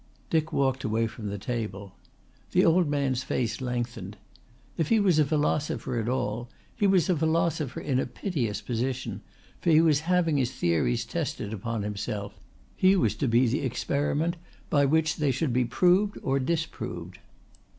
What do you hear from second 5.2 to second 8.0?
philosopher at all, he was a philosopher in